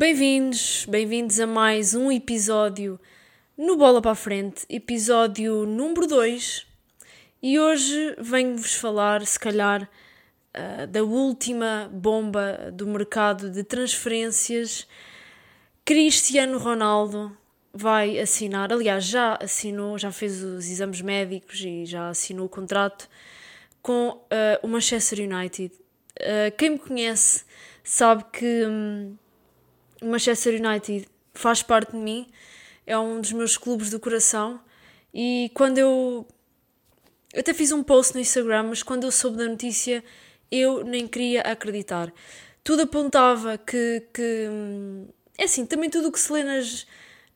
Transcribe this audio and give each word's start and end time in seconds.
Bem-vindos, 0.00 0.86
bem-vindos 0.88 1.38
a 1.40 1.46
mais 1.46 1.92
um 1.92 2.10
episódio 2.10 2.98
no 3.54 3.76
Bola 3.76 4.00
para 4.00 4.12
a 4.12 4.14
Frente, 4.14 4.64
episódio 4.66 5.66
número 5.66 6.06
2. 6.06 6.66
E 7.42 7.60
hoje 7.60 8.16
venho-vos 8.18 8.76
falar, 8.76 9.26
se 9.26 9.38
calhar, 9.38 9.82
uh, 9.82 10.86
da 10.86 11.02
última 11.04 11.90
bomba 11.92 12.70
do 12.72 12.86
mercado 12.86 13.50
de 13.50 13.62
transferências. 13.62 14.88
Cristiano 15.84 16.56
Ronaldo 16.56 17.36
vai 17.70 18.18
assinar, 18.18 18.72
aliás, 18.72 19.04
já 19.04 19.34
assinou, 19.34 19.98
já 19.98 20.10
fez 20.10 20.42
os 20.42 20.66
exames 20.66 21.02
médicos 21.02 21.60
e 21.60 21.84
já 21.84 22.08
assinou 22.08 22.46
o 22.46 22.48
contrato 22.48 23.06
com 23.82 24.12
uh, 24.12 24.18
o 24.62 24.66
Manchester 24.66 25.30
United. 25.30 25.74
Uh, 26.18 26.56
quem 26.56 26.70
me 26.70 26.78
conhece 26.78 27.44
sabe 27.84 28.24
que. 28.32 28.64
Um, 28.64 29.18
o 30.00 30.06
Manchester 30.06 30.60
United 30.60 31.06
faz 31.34 31.62
parte 31.62 31.92
de 31.92 31.98
mim, 31.98 32.26
é 32.86 32.98
um 32.98 33.20
dos 33.20 33.32
meus 33.32 33.56
clubes 33.56 33.90
do 33.90 34.00
coração. 34.00 34.60
E 35.12 35.50
quando 35.54 35.78
eu. 35.78 36.26
Eu 37.32 37.40
até 37.40 37.54
fiz 37.54 37.70
um 37.70 37.82
post 37.82 38.14
no 38.14 38.20
Instagram, 38.20 38.64
mas 38.64 38.82
quando 38.82 39.04
eu 39.04 39.12
soube 39.12 39.38
da 39.38 39.46
notícia, 39.46 40.02
eu 40.50 40.84
nem 40.84 41.06
queria 41.06 41.42
acreditar. 41.42 42.12
Tudo 42.64 42.82
apontava 42.82 43.56
que. 43.58 44.02
que 44.12 44.48
é 45.38 45.44
assim, 45.44 45.64
também 45.64 45.88
tudo 45.88 46.08
o 46.08 46.12
que 46.12 46.20
se 46.20 46.32
lê 46.32 46.42
nas, 46.42 46.86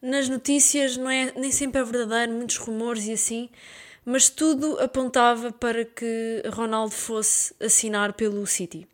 nas 0.03 0.29
notícias 0.29 0.97
não 0.97 1.09
é, 1.09 1.33
nem 1.37 1.51
sempre 1.51 1.81
é 1.81 1.85
verdadeiro, 1.85 2.33
muitos 2.33 2.59
rumores 2.59 3.07
e 3.07 3.13
assim, 3.13 3.49
mas 4.05 4.29
tudo 4.29 4.79
apontava 4.79 5.51
para 5.51 5.87
que 5.87 6.43
Ronaldo 6.53 6.93
fosse 6.93 7.55
assinar 7.59 8.13
pelo 8.13 8.47
City 8.47 8.87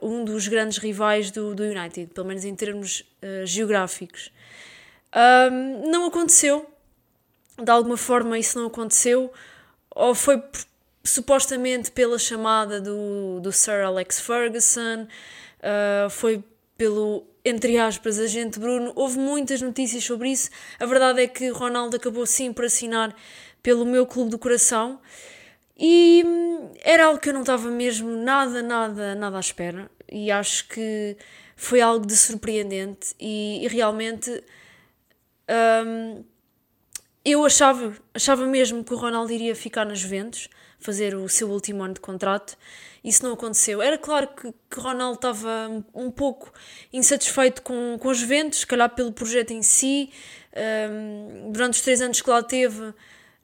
uh, 0.00 0.06
um 0.06 0.24
dos 0.24 0.48
grandes 0.48 0.78
rivais 0.78 1.30
do, 1.30 1.54
do 1.54 1.62
United, 1.62 2.12
pelo 2.12 2.26
menos 2.26 2.44
em 2.44 2.54
termos 2.54 3.00
uh, 3.22 3.46
geográficos. 3.46 4.32
Um, 5.14 5.90
não 5.90 6.06
aconteceu, 6.06 6.66
de 7.62 7.70
alguma 7.70 7.96
forma 7.96 8.38
isso 8.38 8.58
não 8.58 8.66
aconteceu, 8.66 9.32
ou 9.90 10.14
foi 10.14 10.42
supostamente 11.02 11.90
pela 11.90 12.18
chamada 12.18 12.80
do, 12.80 13.40
do 13.40 13.52
Sir 13.52 13.84
Alex 13.84 14.20
Ferguson, 14.20 15.06
uh, 15.60 16.10
foi 16.10 16.42
pelo, 16.76 17.26
entre 17.44 17.78
aspas, 17.78 18.18
agente 18.18 18.58
Bruno. 18.58 18.92
Houve 18.94 19.18
muitas 19.18 19.62
notícias 19.62 20.04
sobre 20.04 20.30
isso. 20.30 20.50
A 20.78 20.84
verdade 20.84 21.22
é 21.22 21.26
que 21.26 21.48
Ronaldo 21.48 21.96
acabou 21.96 22.26
sim 22.26 22.52
por 22.52 22.64
assinar 22.64 23.14
pelo 23.62 23.84
meu 23.86 24.06
clube 24.06 24.30
do 24.30 24.38
coração. 24.38 25.00
E 25.78 26.22
hum, 26.26 26.72
era 26.82 27.06
algo 27.06 27.20
que 27.20 27.28
eu 27.28 27.34
não 27.34 27.42
estava 27.42 27.70
mesmo 27.70 28.10
nada, 28.10 28.62
nada, 28.62 29.14
nada 29.14 29.36
à 29.36 29.40
espera. 29.40 29.90
E 30.10 30.30
acho 30.30 30.68
que 30.68 31.16
foi 31.54 31.80
algo 31.80 32.06
de 32.06 32.16
surpreendente. 32.16 33.14
E, 33.20 33.64
e 33.64 33.68
realmente 33.68 34.30
hum, 35.86 36.24
eu 37.24 37.44
achava, 37.44 37.92
achava 38.14 38.46
mesmo 38.46 38.84
que 38.84 38.94
o 38.94 38.96
Ronaldo 38.96 39.32
iria 39.32 39.54
ficar 39.54 39.84
nas 39.84 39.98
Juventus, 39.98 40.48
fazer 40.78 41.14
o 41.16 41.28
seu 41.28 41.50
último 41.50 41.82
ano 41.82 41.94
de 41.94 42.00
contrato. 42.00 42.56
Isso 43.02 43.24
não 43.24 43.32
aconteceu. 43.32 43.82
Era 43.82 43.98
claro 43.98 44.28
que, 44.28 44.52
que 44.70 44.80
Ronaldo 44.80 45.16
estava 45.16 45.84
um 45.94 46.10
pouco 46.10 46.52
insatisfeito 46.92 47.62
com, 47.62 47.98
com 48.00 48.08
os 48.08 48.18
Juventus, 48.18 48.60
se 48.60 48.66
calhar 48.66 48.88
pelo 48.94 49.12
projeto 49.12 49.52
em 49.52 49.62
si. 49.62 50.10
Um, 50.90 51.52
durante 51.52 51.74
os 51.74 51.80
três 51.82 52.00
anos 52.00 52.20
que 52.20 52.30
lá 52.30 52.42
teve 52.42 52.94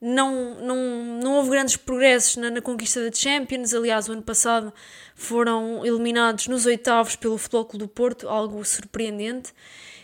não, 0.04 0.56
não, 0.56 0.76
não 1.22 1.34
houve 1.36 1.50
grandes 1.50 1.76
progressos 1.76 2.34
na, 2.36 2.50
na, 2.50 2.60
conquista 2.60 3.08
da 3.08 3.14
Champions. 3.14 3.72
Aliás, 3.72 4.08
o 4.08 4.12
ano 4.12 4.22
passado 4.22 4.74
foram 5.14 5.86
eliminados 5.86 6.48
nos 6.48 6.66
oitavos 6.66 7.14
pelo 7.14 7.38
Futebol 7.38 7.64
Clube 7.64 7.84
do 7.84 7.88
Porto, 7.88 8.28
algo 8.28 8.64
surpreendente. 8.64 9.54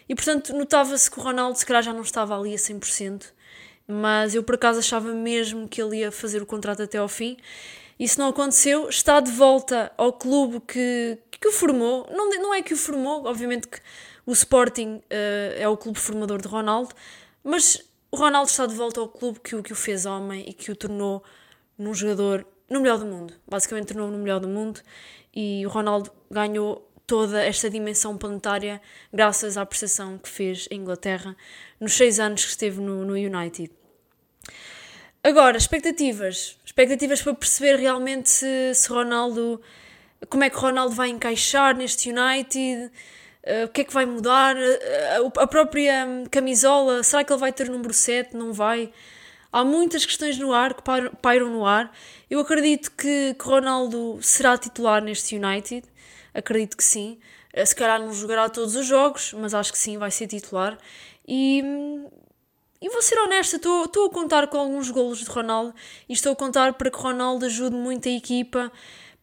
E 0.09 0.15
portanto, 0.15 0.55
notava-se 0.55 1.11
que 1.11 1.19
o 1.19 1.23
Ronaldo, 1.23 1.59
se 1.59 1.67
calhar, 1.67 1.83
já 1.83 1.93
não 1.93 2.03
estava 2.03 2.39
ali 2.39 2.55
a 2.55 2.57
100%. 2.57 3.33
Mas 3.89 4.37
eu, 4.37 4.45
por 4.45 4.55
acaso, 4.55 4.79
achava 4.79 5.13
mesmo 5.13 5.67
que 5.69 5.83
ele 5.83 5.99
ia 5.99 6.13
fazer 6.13 6.41
o 6.41 6.47
contrato 6.47 6.81
até 6.81 6.99
ao 6.99 7.09
fim. 7.09 7.37
Isso 7.99 8.21
não 8.21 8.29
aconteceu. 8.29 8.89
Está 8.89 9.19
de 9.19 9.33
volta 9.33 9.91
ao 9.97 10.13
clube 10.13 10.61
que, 10.61 11.19
que 11.29 11.49
o 11.49 11.53
formou. 11.53 12.07
Não, 12.13 12.31
não 12.31 12.55
é 12.55 12.63
que 12.63 12.73
o 12.73 12.77
formou, 12.77 13.27
obviamente 13.27 13.67
que 13.67 13.81
o 14.25 14.33
Sporting 14.33 14.97
uh, 14.97 15.59
é 15.59 15.69
o 15.69 15.77
clube 15.77 15.99
formador 15.99 16.41
de 16.41 16.47
Ronaldo, 16.47 16.95
mas 17.43 17.83
o 18.11 18.17
Ronaldo 18.17 18.51
está 18.51 18.67
de 18.67 18.75
volta 18.75 19.01
ao 19.01 19.09
clube 19.09 19.41
que 19.41 19.55
o, 19.55 19.63
que 19.63 19.73
o 19.73 19.77
fez 19.77 20.07
homem 20.07 20.45
e 20.49 20.53
que 20.53 20.71
o 20.71 20.77
tornou 20.77 21.23
num 21.77 21.95
jogador 21.95 22.47
no 22.69 22.81
melhor 22.81 22.99
do 22.99 23.07
mundo. 23.07 23.35
Basicamente 23.47 23.89
tornou 23.89 24.11
no 24.11 24.19
melhor 24.19 24.41
do 24.41 24.49
mundo 24.49 24.81
e 25.35 25.65
o 25.67 25.69
Ronaldo 25.69 26.11
ganhou 26.31 26.89
toda 27.07 27.43
esta 27.43 27.71
dimensão 27.71 28.19
planetária 28.19 28.81
graças 29.13 29.57
à 29.57 29.65
prestação 29.65 30.19
que 30.19 30.29
fez 30.29 30.69
em 30.71 30.81
Inglaterra 30.81 31.37
nos 31.81 31.95
seis 31.95 32.21
anos 32.21 32.45
que 32.45 32.51
esteve 32.51 32.81
no, 32.81 33.05
no 33.05 33.15
United. 33.15 33.71
Agora, 35.23 35.57
expectativas. 35.57 36.59
Expectativas 36.65 37.23
para 37.23 37.35
perceber 37.35 37.77
realmente 37.77 38.29
se, 38.29 38.75
se 38.75 38.89
Ronaldo. 38.89 39.61
como 40.29 40.45
é 40.45 40.51
que 40.51 40.57
Ronaldo 40.57 40.95
vai 40.95 41.09
encaixar 41.09 41.77
neste 41.77 42.11
United 42.11 42.91
Uh, 43.49 43.65
o 43.65 43.69
que 43.69 43.81
é 43.81 43.85
que 43.85 43.95
vai 43.95 44.05
mudar? 44.05 44.57
Uh, 44.57 45.41
a 45.41 45.47
própria 45.47 46.07
camisola, 46.31 47.03
será 47.03 47.25
que 47.25 47.33
ele 47.33 47.41
vai 47.41 47.51
ter 47.51 47.71
número 47.71 47.95
7? 47.95 48.37
Não 48.37 48.53
vai? 48.53 48.93
Há 49.51 49.65
muitas 49.65 50.05
questões 50.05 50.39
no 50.39 50.53
ar 50.53 50.75
que 50.75 50.83
pairam 51.23 51.49
no 51.49 51.65
ar. 51.65 51.91
Eu 52.29 52.41
acredito 52.41 52.93
que, 52.93 53.33
que 53.33 53.45
Ronaldo 53.45 54.19
será 54.21 54.59
titular 54.59 55.03
neste 55.03 55.35
United. 55.35 55.89
Acredito 56.35 56.77
que 56.77 56.85
sim. 56.85 57.19
Se 57.65 57.75
calhar 57.75 57.99
não 57.99 58.13
jogará 58.13 58.51
todos 58.51 58.77
os 58.77 58.85
jogos, 58.85 59.33
mas 59.33 59.55
acho 59.55 59.73
que 59.73 59.79
sim, 59.79 59.97
vai 59.97 60.11
ser 60.11 60.27
titular. 60.27 60.77
E, 61.27 61.63
e 62.83 62.89
vou 62.91 63.01
ser 63.01 63.19
honesta, 63.21 63.57
estou 63.57 64.07
a 64.07 64.11
contar 64.11 64.49
com 64.49 64.59
alguns 64.59 64.91
golos 64.91 65.21
de 65.21 65.31
Ronaldo 65.31 65.75
e 66.07 66.13
estou 66.13 66.33
a 66.33 66.37
contar 66.37 66.75
para 66.75 66.91
que 66.91 66.99
Ronaldo 66.99 67.47
ajude 67.47 67.75
muito 67.75 68.07
a 68.07 68.13
equipa 68.13 68.71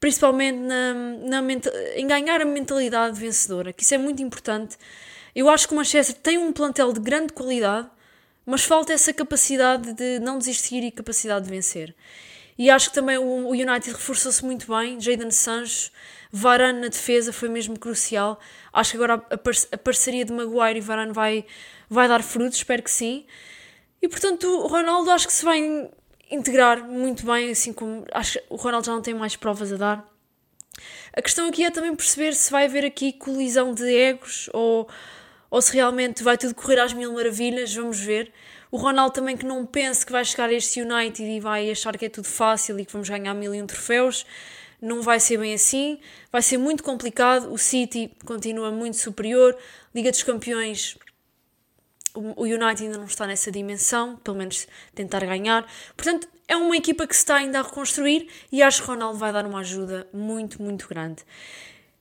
principalmente 0.06 0.60
na, 0.60 0.94
na 0.94 1.54
em 1.96 2.06
ganhar 2.06 2.40
a 2.40 2.46
mentalidade 2.46 3.20
vencedora, 3.20 3.74
que 3.74 3.82
isso 3.82 3.96
é 3.96 3.98
muito 3.98 4.22
importante. 4.22 4.78
Eu 5.34 5.50
acho 5.50 5.68
que 5.68 5.74
o 5.74 5.78
Manchester 5.78 6.16
tem 6.18 6.38
um 6.38 6.54
plantel 6.54 6.94
de 6.94 7.00
grande 7.00 7.34
qualidade, 7.34 7.90
mas 8.46 8.64
falta 8.64 8.94
essa 8.94 9.12
capacidade 9.12 9.94
de 9.94 10.20
não 10.20 10.38
desistir 10.38 10.84
e 10.84 10.92
capacidade 10.92 11.46
de 11.46 11.52
vencer. 11.52 11.96
E 12.56 12.70
acho 12.70 12.90
que 12.90 12.94
também 12.94 13.18
o 13.18 13.50
United 13.50 13.94
reforçou-se 13.94 14.46
muito 14.46 14.68
bem. 14.72 15.02
Jadon 15.02 15.32
Sancho, 15.32 15.90
Varane 16.32 16.82
na 16.82 16.88
defesa 16.90 17.34
foi 17.34 17.50
mesmo 17.50 17.80
crucial. 17.80 18.40
Acho 18.72 18.92
que 18.92 18.98
agora 18.98 19.26
a, 19.32 19.78
parceria 19.80 20.24
de 20.24 20.32
Maguire 20.32 20.78
e 20.78 20.82
Varane 20.82 21.14
vai, 21.14 21.48
vai 21.90 22.08
dar 22.08 22.22
frutos, 22.22 22.60
espero 22.60 22.84
que 22.84 22.92
sim. 22.92 23.26
E 24.04 24.08
portanto, 24.08 24.46
o 24.48 24.68
Ronaldo 24.68 25.10
acho 25.10 25.26
que 25.26 25.34
se 25.34 25.44
vai 25.44 25.90
integrar 26.30 26.84
muito 26.84 27.26
bem, 27.26 27.52
assim 27.52 27.74
como 27.74 28.06
acho 28.12 28.34
que 28.34 28.46
o 28.50 28.56
Ronaldo 28.56 28.88
já 28.88 28.94
não 28.94 29.02
tem 29.02 29.14
mais 29.14 29.36
provas 29.36 29.72
a 29.72 29.78
dar. 29.78 30.16
A 31.14 31.22
questão 31.22 31.48
aqui 31.48 31.64
é 31.64 31.72
também 31.72 31.96
perceber 31.96 32.34
se 32.34 32.52
vai 32.52 32.66
haver 32.66 32.84
aqui 32.84 33.14
colisão 33.14 33.74
de 33.74 33.86
egos 33.86 34.50
ou, 34.54 34.88
ou 35.50 35.62
se 35.62 35.74
realmente 35.74 36.24
vai 36.24 36.38
tudo 36.38 36.54
correr 36.54 36.80
às 36.80 36.94
mil 36.94 37.14
maravilhas, 37.14 37.74
vamos 37.74 38.00
ver. 38.00 38.32
O 38.70 38.78
Ronaldo 38.78 39.14
também 39.14 39.38
que 39.38 39.46
não 39.46 39.66
pense 39.66 40.06
que 40.06 40.12
vai 40.12 40.26
chegar 40.26 40.50
a 40.50 40.54
este 40.54 40.82
United 40.82 41.24
e 41.24 41.40
vai 41.40 41.72
achar 41.72 41.98
que 41.98 42.06
é 42.06 42.10
tudo 42.10 42.28
fácil 42.28 42.78
e 42.80 42.86
que 42.86 42.92
vamos 42.92 43.08
ganhar 43.08 43.34
mil 43.34 43.56
e 43.56 43.62
um 43.62 43.68
troféus. 43.68 44.26
Não 44.82 45.02
vai 45.02 45.20
ser 45.20 45.38
bem 45.38 45.54
assim, 45.54 46.00
vai 46.30 46.42
ser 46.42 46.58
muito 46.58 46.84
complicado. 46.84 47.54
O 47.54 47.58
City 47.58 48.12
continua 48.26 48.72
muito 48.72 48.98
superior. 48.98 49.58
Liga 49.94 50.12
dos 50.12 50.24
Campeões 50.24 50.98
o 52.16 52.44
United 52.44 52.84
ainda 52.84 52.98
não 52.98 53.06
está 53.06 53.28
nessa 53.28 53.52
dimensão, 53.52 54.16
pelo 54.18 54.38
menos 54.38 54.68
tentar 54.94 55.20
ganhar. 55.20 55.66
Portanto, 55.96 56.28
é 56.48 56.56
uma 56.56 56.76
equipa 56.76 57.06
que 57.08 57.16
se 57.16 57.22
está 57.22 57.36
ainda 57.36 57.60
a 57.60 57.62
reconstruir 57.64 58.28
e 58.52 58.62
acho 58.62 58.82
que 58.82 58.88
Ronaldo 58.88 59.18
vai 59.18 59.32
dar 59.34 59.46
uma 59.46 59.60
ajuda 59.60 60.08
muito, 60.14 60.62
muito 60.62 60.88
grande. 60.88 61.24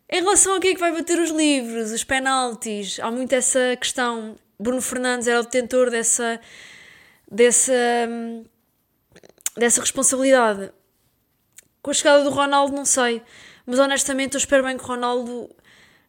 Em 0.08 0.20
relação 0.20 0.54
a 0.54 0.60
quem 0.60 0.72
é 0.72 0.74
que 0.74 0.80
vai 0.80 0.92
bater 0.92 1.18
os 1.18 1.30
livros, 1.30 1.90
os 1.90 2.04
penaltis, 2.04 3.00
há 3.00 3.10
muito 3.10 3.34
essa 3.34 3.76
questão. 3.80 4.36
Bruno 4.58 4.80
Fernandes 4.80 5.26
era 5.26 5.40
o 5.40 5.42
detentor 5.42 5.90
dessa, 5.90 6.40
dessa, 7.30 7.72
dessa 9.56 9.80
responsabilidade. 9.80 10.70
Com 11.82 11.90
a 11.90 11.94
chegada 11.94 12.22
do 12.22 12.30
Ronaldo, 12.30 12.74
não 12.74 12.84
sei. 12.84 13.22
Mas 13.66 13.78
honestamente, 13.78 14.34
eu 14.34 14.38
espero 14.38 14.62
bem 14.62 14.76
que 14.76 14.84
o 14.84 14.86
Ronaldo 14.86 15.50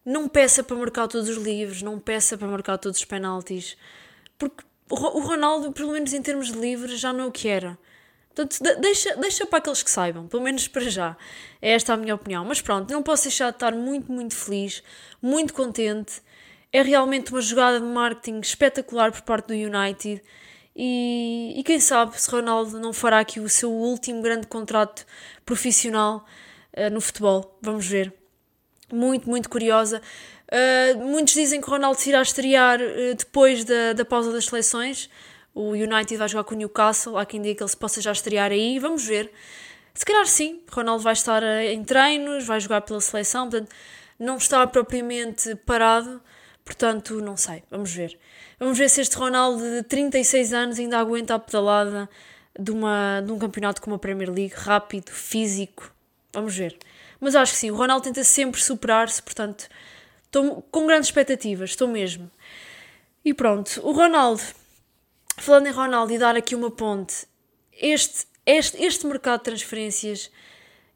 não 0.06 0.28
peça 0.28 0.64
para 0.64 0.78
marcar 0.78 1.08
todos 1.08 1.28
os 1.28 1.38
livros, 1.38 1.82
não 1.82 2.00
peça 2.00 2.38
para 2.38 2.48
marcar 2.48 2.78
todos 2.78 3.00
os 3.00 3.06
penaltis, 3.06 3.76
porque 4.38 4.64
o 4.90 5.20
Ronaldo, 5.20 5.72
pelo 5.72 5.92
menos 5.92 6.14
em 6.14 6.22
termos 6.22 6.52
de 6.52 6.60
livros, 6.60 7.00
já 7.00 7.12
não 7.12 7.26
é 7.26 7.28
o 7.28 7.32
que 7.32 7.48
era. 7.48 7.78
Portanto, 8.36 8.60
deixa, 8.82 9.16
deixa 9.16 9.46
para 9.46 9.60
aqueles 9.60 9.82
que 9.82 9.90
saibam, 9.90 10.28
pelo 10.28 10.44
menos 10.44 10.68
para 10.68 10.84
já. 10.90 11.18
É 11.62 11.72
esta 11.72 11.94
a 11.94 11.98
minha 11.98 12.14
opinião. 12.14 12.44
Mas 12.46 12.62
pronto, 12.62 12.92
não 12.92 13.02
posso 13.02 13.24
deixar 13.24 13.50
de 13.50 13.56
estar 13.56 13.72
muito, 13.74 14.12
muito 14.12 14.36
feliz, 14.36 14.84
muito 15.22 15.54
contente. 15.54 16.22
É 16.72 16.82
realmente 16.82 17.32
uma 17.32 17.42
jogada 17.42 17.80
de 17.80 17.86
marketing 17.86 18.42
espetacular 18.42 19.12
por 19.12 19.22
parte 19.22 19.48
do 19.48 19.54
United. 19.54 20.22
E, 20.76 21.54
e 21.56 21.64
quem 21.64 21.80
sabe 21.80 22.20
se 22.22 22.30
Ronaldo 22.30 22.78
não 22.78 22.92
fará 22.92 23.20
aqui 23.20 23.40
o 23.40 23.48
seu 23.48 23.72
último 23.72 24.22
grande 24.22 24.48
contrato 24.48 25.06
profissional 25.46 26.26
uh, 26.78 26.94
no 26.94 27.00
futebol. 27.00 27.58
Vamos 27.62 27.88
ver 27.88 28.14
muito, 28.92 29.30
muito 29.30 29.50
curiosa. 29.50 30.02
Uh, 30.46 31.04
muitos 31.04 31.34
dizem 31.34 31.60
que 31.60 31.68
o 31.68 31.72
Ronaldo 31.72 32.00
se 32.00 32.10
irá 32.10 32.22
estrear 32.22 32.80
uh, 32.80 33.16
depois 33.16 33.64
da, 33.64 33.94
da 33.94 34.06
pausa 34.06 34.32
das 34.32 34.46
seleções. 34.46 35.10
O 35.54 35.72
United 35.72 36.18
vai 36.18 36.28
jogar 36.28 36.44
com 36.44 36.54
o 36.54 36.58
Newcastle. 36.58 37.18
Há 37.18 37.26
quem 37.26 37.42
diga 37.42 37.56
que 37.56 37.64
ele 37.64 37.70
se 37.70 37.78
possa 37.78 38.02
já 38.02 38.12
estrear 38.12 38.52
aí. 38.52 38.78
Vamos 38.78 39.06
ver. 39.06 39.32
Se 39.94 40.06
calhar 40.06 40.26
sim. 40.28 40.62
Ronaldo 40.72 41.04
vai 41.04 41.14
estar 41.14 41.42
uh, 41.42 41.62
em 41.62 41.84
treinos, 41.84 42.46
vai 42.46 42.60
jogar 42.60 42.82
pela 42.82 43.02
seleção. 43.02 43.50
Portanto, 43.50 43.74
não 44.20 44.38
está 44.38 44.66
propriamente 44.68 45.56
parado. 45.66 46.22
Portanto, 46.64 47.22
não 47.22 47.38
sei. 47.38 47.64
Vamos 47.72 47.92
ver. 47.94 48.18
Vamos 48.60 48.78
ver 48.78 48.90
se 48.90 49.02
este 49.02 49.16
Ronaldo 49.18 49.62
de 49.62 49.84
36 49.84 50.54
anos 50.54 50.80
ainda 50.80 51.00
aguenta 51.00 51.36
a 51.36 51.40
pedalada 51.40 52.10
de, 52.58 52.72
uma, 52.72 53.22
de 53.22 53.32
um 53.32 53.40
campeonato 53.40 53.82
como 53.82 53.96
a 53.96 54.00
Premier 54.00 54.30
League. 54.30 54.54
Rápido, 54.56 55.12
físico. 55.12 55.95
Vamos 56.36 56.56
ver. 56.56 56.78
Mas 57.20 57.36
acho 57.36 57.54
que 57.54 57.58
sim. 57.58 57.72
O 57.72 57.76
Ronaldo 57.76 58.04
tenta 58.04 58.24
sempre 58.24 58.62
superar-se. 58.62 59.24
Portanto 59.24 59.68
Estou 60.36 60.62
com 60.70 60.86
grandes 60.86 61.08
expectativas, 61.08 61.70
estou 61.70 61.88
mesmo. 61.88 62.30
E 63.24 63.34
pronto, 63.34 63.80
o 63.82 63.94
Ronaldo, 63.94 64.42
falando 65.38 65.68
em 65.68 65.72
Ronaldo 65.72 66.12
e 66.12 66.18
dar 66.18 66.36
aqui 66.36 66.54
uma 66.54 66.70
ponte, 66.70 67.26
este, 67.72 68.26
este, 68.46 68.84
este 68.84 69.08
mercado 69.08 69.40
de 69.40 69.46
transferências, 69.46 70.30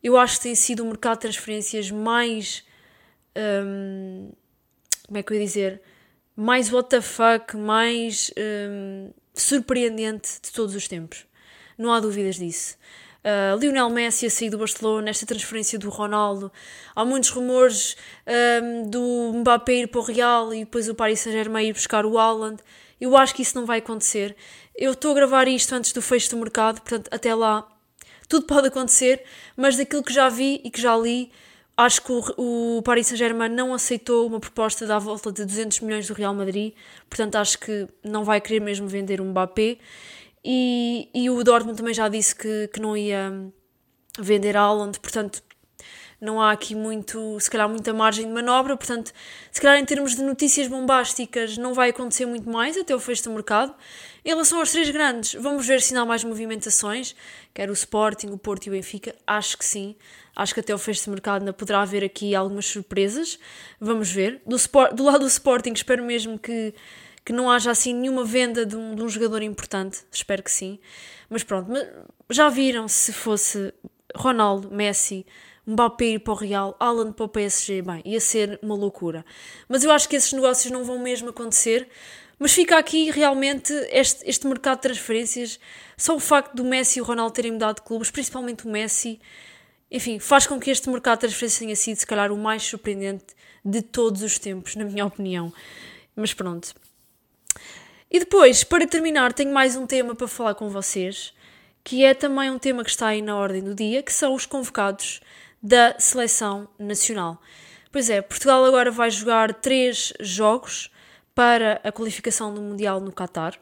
eu 0.04 0.18
acho 0.18 0.36
que 0.36 0.44
tem 0.44 0.56
sido 0.56 0.84
o 0.84 0.88
mercado 0.88 1.16
de 1.16 1.22
transferências 1.22 1.90
mais. 1.90 2.66
Hum, 3.34 4.30
como 5.08 5.18
é 5.18 5.24
que 5.24 5.32
eu 5.32 5.38
ia 5.38 5.46
dizer? 5.46 5.82
Mais 6.36 6.70
what 6.70 6.90
the 6.90 7.00
fuck, 7.00 7.56
mais 7.56 8.34
hum, 8.38 9.12
surpreendente 9.34 10.42
de 10.44 10.52
todos 10.52 10.76
os 10.76 10.86
tempos. 10.86 11.26
Não 11.78 11.94
há 11.94 12.02
dúvidas 12.02 12.36
disso. 12.36 12.78
Uh, 13.24 13.60
Lionel 13.60 13.90
Messi 13.90 14.28
a 14.28 14.30
sair 14.30 14.50
do 14.50 14.58
Barcelona, 14.58 15.10
esta 15.10 15.26
transferência 15.26 15.78
do 15.78 15.90
Ronaldo. 15.90 16.52
Há 16.96 17.04
muitos 17.04 17.30
rumores 17.30 17.98
um, 18.64 18.90
do 18.90 19.34
Mbappé 19.40 19.74
ir 19.74 19.88
para 19.88 20.00
o 20.00 20.04
Real 20.04 20.54
e 20.54 20.60
depois 20.60 20.88
o 20.88 20.96
Paris 20.96 21.20
Saint-Germain 21.20 21.68
ir 21.68 21.74
buscar 21.74 22.06
o 22.06 22.18
Haaland. 22.18 22.62
Eu 23.00 23.18
acho 23.18 23.36
que 23.36 23.42
isso 23.42 23.58
não 23.58 23.66
vai 23.66 23.80
acontecer. 23.80 24.36
Eu 24.76 24.94
estou 24.94 25.12
a 25.12 25.16
gravar 25.16 25.48
isto 25.48 25.74
antes 25.74 25.92
do 25.92 26.02
fecho 26.02 26.30
do 26.32 26.38
mercado, 26.38 26.82
portanto, 26.82 27.10
até 27.12 27.36
lá 27.36 27.68
tudo 28.30 28.46
pode 28.46 28.68
acontecer, 28.68 29.24
mas 29.58 29.76
daquilo 29.76 30.04
que 30.04 30.14
já 30.14 30.30
vi 30.30 30.62
e 30.64 30.70
que 30.70 30.80
já 30.80 30.96
li, 30.96 31.32
acho 31.76 32.04
que 32.04 32.12
o, 32.12 32.78
o 32.78 32.82
Paris 32.84 33.08
Saint-Germain 33.08 33.50
não 33.50 33.74
aceitou 33.74 34.28
uma 34.28 34.40
proposta 34.40 34.86
da 34.86 35.00
volta 35.00 35.32
de 35.32 35.44
200 35.44 35.80
milhões 35.80 36.08
do 36.08 36.14
Real 36.14 36.34
Madrid, 36.34 36.74
portanto, 37.10 37.36
acho 37.36 37.58
que 37.58 37.88
não 38.04 38.24
vai 38.24 38.40
querer 38.40 38.60
mesmo 38.60 38.88
vender 38.88 39.20
o 39.20 39.26
Mbappé. 39.26 39.80
E, 40.44 41.10
e 41.14 41.30
o 41.30 41.44
Dortmund 41.44 41.78
também 41.78 41.94
já 41.94 42.08
disse 42.08 42.36
que, 42.36 42.70
que 42.74 42.80
não 42.80 42.96
ia 42.96 43.32
vender 44.18 44.56
Haaland, 44.56 45.00
portanto 45.00 45.44
não 46.22 46.42
há 46.42 46.52
aqui 46.52 46.76
muito, 46.76 47.40
se 47.40 47.50
calhar 47.50 47.70
muita 47.70 47.94
margem 47.94 48.26
de 48.26 48.34
manobra, 48.34 48.76
portanto, 48.76 49.14
se 49.52 49.62
calhar 49.62 49.80
em 49.80 49.86
termos 49.86 50.16
de 50.16 50.22
notícias 50.22 50.68
bombásticas 50.68 51.58
não 51.58 51.74
vai 51.74 51.92
acontecer 51.92 52.26
muito 52.26 52.50
mais 52.50 52.76
até 52.78 52.94
o 52.94 53.00
fecho 53.00 53.24
do 53.24 53.32
mercado. 53.32 53.74
Em 54.26 54.30
relação 54.30 54.60
aos 54.60 54.72
três 54.72 54.90
grandes, 54.90 55.34
vamos 55.36 55.66
ver 55.66 55.82
se 55.82 55.94
ainda 55.94 56.02
há 56.02 56.06
mais 56.06 56.24
movimentações, 56.24 57.16
quer 57.54 57.70
o 57.70 57.74
Sporting, 57.74 58.28
o 58.28 58.38
Porto 58.38 58.66
e 58.66 58.70
o 58.70 58.74
Benfica, 58.74 59.16
acho 59.26 59.58
que 59.58 59.64
sim. 59.64 59.96
Acho 60.36 60.54
que 60.54 60.60
até 60.60 60.74
o 60.74 60.78
fecho 60.78 61.06
do 61.06 61.12
mercado 61.12 61.42
ainda 61.42 61.54
poderá 61.54 61.82
haver 61.82 62.04
aqui 62.04 62.36
algumas 62.36 62.66
surpresas. 62.66 63.38
Vamos 63.80 64.10
ver. 64.10 64.42
Do, 64.46 64.58
do 64.94 65.04
lado 65.04 65.20
do 65.20 65.28
Sporting, 65.28 65.74
espero 65.74 66.04
mesmo 66.04 66.40
que 66.40 66.74
que 67.26 67.34
não 67.34 67.50
haja 67.50 67.72
assim 67.72 67.94
nenhuma 67.94 68.24
venda 68.24 68.66
de 68.66 68.76
um, 68.76 68.96
de 68.96 69.02
um 69.02 69.10
jogador 69.10 69.42
importante, 69.42 70.00
espero 70.12 70.44
que 70.44 70.52
sim. 70.52 70.80
Mas 71.30 71.44
pronto, 71.44 71.72
já 72.30 72.50
viram 72.50 72.88
se 72.88 73.14
fosse 73.14 73.74
Ronaldo, 74.16 74.72
Messi, 74.72 75.26
Mbappé 75.66 76.06
ir 76.06 76.20
para 76.20 76.34
o 76.34 76.36
Real, 76.36 76.76
Alan 76.80 77.12
para 77.12 77.26
o 77.26 77.30
PSG, 77.30 77.84
bem, 77.84 78.02
ia 78.04 78.20
ser 78.20 78.60
uma 78.62 78.76
loucura. 78.76 79.24
Mas 79.68 79.84
eu 79.84 79.92
acho 79.92 80.10
que 80.10 80.16
esses 80.16 80.34
negócios 80.34 80.72
não 80.72 80.84
vão 80.84 80.98
mesmo 80.98 81.30
acontecer. 81.30 81.88
Mas 82.40 82.54
fica 82.54 82.78
aqui 82.78 83.12
realmente 83.12 83.74
este, 83.92 84.28
este 84.28 84.48
mercado 84.48 84.78
de 84.78 84.84
transferências, 84.84 85.60
só 85.98 86.16
o 86.16 86.20
facto 86.20 86.56
do 86.56 86.64
Messi 86.64 86.98
e 86.98 87.02
o 87.02 87.06
Ronaldo 87.06 87.34
terem 87.34 87.52
mudado 87.52 87.76
de 87.76 87.82
clubes, 87.82 88.10
principalmente 88.10 88.66
o 88.66 88.72
Messi, 88.72 89.20
enfim, 89.92 90.20
faz 90.20 90.48
com 90.48 90.58
que 90.58 90.72
este 90.72 90.90
mercado 90.90 91.18
de 91.18 91.22
transferências 91.28 91.60
tenha 91.60 91.76
sido, 91.76 91.98
se 91.98 92.08
calhar, 92.08 92.32
o 92.32 92.38
mais 92.38 92.64
surpreendente 92.64 93.36
de 93.64 93.82
todos 93.82 94.24
os 94.24 94.40
tempos, 94.40 94.76
na 94.78 94.86
minha 94.86 95.06
opinião. 95.06 95.52
Mas 96.16 96.34
pronto. 96.34 96.74
E 98.12 98.20
depois, 98.20 98.64
para 98.64 98.88
terminar, 98.88 99.34
tenho 99.34 99.54
mais 99.54 99.76
um 99.76 99.86
tema 99.86 100.16
para 100.16 100.28
falar 100.28 100.56
com 100.56 100.70
vocês, 100.70 101.34
que 101.84 102.04
é 102.04 102.14
também 102.14 102.50
um 102.50 102.58
tema 102.58 102.84
que 102.84 102.90
está 102.90 103.08
aí 103.08 103.22
na 103.22 103.36
ordem 103.36 103.64
do 103.64 103.76
dia, 103.76 104.02
que 104.02 104.12
são 104.12 104.34
os 104.34 104.46
convocados 104.46 105.22
da 105.62 105.96
seleção 106.00 106.68
nacional. 106.78 107.42
Pois 107.92 108.10
é, 108.10 108.22
Portugal 108.22 108.64
agora 108.66 108.92
vai 108.92 109.10
jogar 109.10 109.54
três 109.54 110.14
jogos 110.20 110.92
para 111.34 111.80
a 111.84 111.92
qualificação 111.92 112.54
do 112.54 112.62
Mundial 112.62 113.00
no 113.00 113.12
Qatar 113.12 113.60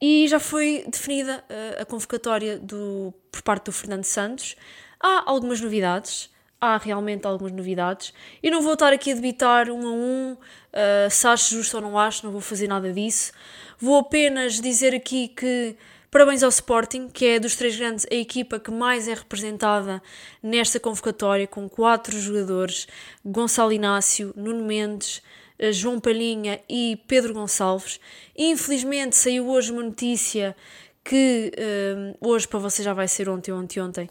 e 0.00 0.26
já 0.28 0.38
foi 0.38 0.84
definida 0.86 1.44
uh, 1.48 1.82
a 1.82 1.84
convocatória 1.84 2.58
do, 2.58 3.14
por 3.30 3.42
parte 3.42 3.66
do 3.66 3.72
Fernando 3.72 4.04
Santos. 4.04 4.56
Há 5.00 5.30
algumas 5.30 5.60
novidades 5.60 6.30
há 6.64 6.78
realmente 6.78 7.26
algumas 7.26 7.52
novidades. 7.52 8.12
Eu 8.42 8.50
não 8.50 8.62
vou 8.62 8.74
estar 8.74 8.92
aqui 8.92 9.12
a 9.12 9.14
debitar 9.14 9.70
um 9.70 9.86
a 9.86 9.92
um 9.92 10.32
uh, 10.32 11.10
se 11.10 11.26
acho 11.26 11.54
justo 11.54 11.76
ou 11.76 11.82
não 11.82 11.98
acho, 11.98 12.24
não 12.24 12.32
vou 12.32 12.40
fazer 12.40 12.68
nada 12.68 12.92
disso. 12.92 13.32
Vou 13.78 13.98
apenas 13.98 14.60
dizer 14.60 14.94
aqui 14.94 15.28
que 15.28 15.76
parabéns 16.10 16.42
ao 16.42 16.48
Sporting, 16.48 17.08
que 17.08 17.26
é 17.26 17.38
dos 17.38 17.56
três 17.56 17.76
grandes 17.76 18.06
a 18.10 18.14
equipa 18.14 18.58
que 18.58 18.70
mais 18.70 19.08
é 19.08 19.14
representada 19.14 20.02
nesta 20.42 20.80
convocatória, 20.80 21.46
com 21.46 21.68
quatro 21.68 22.18
jogadores: 22.18 22.86
Gonçalo 23.24 23.72
Inácio, 23.72 24.32
Nuno 24.36 24.64
Mendes. 24.64 25.22
Eh, 25.58 25.72
João 25.72 26.00
Palhinha 26.00 26.60
e 26.68 26.98
Pedro 27.06 27.32
Gonçalves. 27.32 28.00
Infelizmente 28.36 29.16
saiu 29.16 29.48
hoje 29.48 29.70
uma 29.72 29.82
notícia 29.82 30.56
que 31.04 31.52
uh, 31.58 32.16
hoje 32.26 32.48
para 32.48 32.58
você 32.58 32.82
já 32.82 32.94
vai 32.94 33.06
ser 33.06 33.28
ontem, 33.28 33.52
ontem, 33.52 33.80
ontem. 33.80 34.10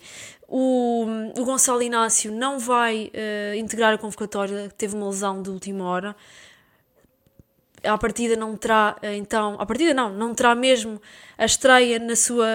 O, 0.55 1.07
o 1.35 1.45
Gonçalo 1.45 1.81
Inácio 1.81 2.31
não 2.31 2.59
vai 2.59 3.11
uh, 3.11 3.55
integrar 3.55 3.91
a 3.91 3.97
convocatória, 3.97 4.69
teve 4.77 4.95
uma 4.95 5.09
lesão 5.09 5.41
de 5.41 5.49
última 5.49 5.83
hora. 5.83 6.15
A 7.83 7.97
partida 7.97 8.35
não 8.35 8.55
terá, 8.55 8.95
uh, 9.01 9.05
então, 9.07 9.55
a 9.59 9.65
partida 9.65 9.95
não, 9.95 10.13
não 10.13 10.35
terá 10.35 10.53
mesmo 10.53 11.01
a 11.39 11.45
estreia 11.45 11.97
na 11.97 12.15
sua 12.15 12.45